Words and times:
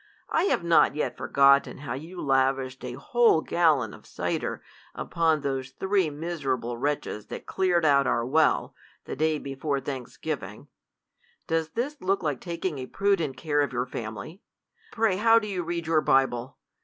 I 0.31 0.45
have 0.45 0.63
not 0.63 0.95
yet 0.95 1.15
forgotten 1.15 1.77
how 1.77 1.93
you 1.93 2.19
lavished 2.19 2.83
a 2.83 2.93
whole 2.93 3.43
gali 3.43 3.83
Ion 3.83 3.93
of 3.93 4.07
cider 4.07 4.63
upon 4.95 5.41
those 5.41 5.69
three 5.69 6.09
miserable 6.09 6.75
wTCtches 6.75 7.27
that 7.27 7.45
cleared 7.45 7.85
out 7.85 8.07
our 8.07 8.25
well, 8.25 8.73
the 9.05 9.15
day 9.15 9.37
before 9.37 9.79
thanksgiving. 9.79 10.69
Does 11.45 11.69
this 11.73 12.01
look 12.01 12.23
like 12.23 12.41
taking 12.41 12.79
a 12.79 12.87
prudent 12.87 13.37
care 13.37 13.61
of 13.61 13.71
your 13.73 13.85
fam 13.85 14.15
ily? 14.17 14.41
Pray 14.91 15.17
how 15.17 15.37
do 15.37 15.47
you 15.47 15.61
read 15.61 15.85
your 15.85 16.01
Bible 16.01 16.57